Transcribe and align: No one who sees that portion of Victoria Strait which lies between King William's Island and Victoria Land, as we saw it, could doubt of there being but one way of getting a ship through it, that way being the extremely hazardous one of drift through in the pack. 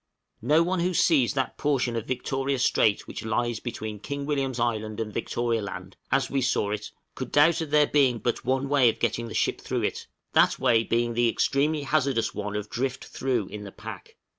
No 0.41 0.63
one 0.63 0.79
who 0.79 0.95
sees 0.95 1.35
that 1.35 1.59
portion 1.59 1.95
of 1.95 2.07
Victoria 2.07 2.57
Strait 2.57 3.05
which 3.07 3.23
lies 3.23 3.59
between 3.59 3.99
King 3.99 4.25
William's 4.25 4.59
Island 4.59 4.99
and 4.99 5.13
Victoria 5.13 5.61
Land, 5.61 5.95
as 6.11 6.27
we 6.27 6.41
saw 6.41 6.71
it, 6.71 6.89
could 7.13 7.31
doubt 7.31 7.61
of 7.61 7.69
there 7.69 7.85
being 7.85 8.17
but 8.17 8.43
one 8.43 8.67
way 8.67 8.89
of 8.89 8.97
getting 8.97 9.29
a 9.29 9.35
ship 9.35 9.61
through 9.61 9.83
it, 9.83 10.07
that 10.33 10.57
way 10.57 10.81
being 10.83 11.13
the 11.13 11.29
extremely 11.29 11.83
hazardous 11.83 12.33
one 12.33 12.55
of 12.55 12.67
drift 12.67 13.05
through 13.05 13.45
in 13.49 13.63
the 13.63 13.71
pack. 13.71 14.15